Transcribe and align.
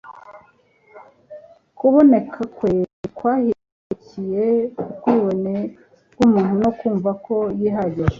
Kuboneka 1.77 2.39
kwe 2.55 2.69
ntikwahishukiye 2.85 4.43
ubwibone 4.81 5.55
bw'umuntu 6.13 6.53
no 6.63 6.69
kumva 6.77 7.11
ko 7.25 7.35
yihagije. 7.59 8.09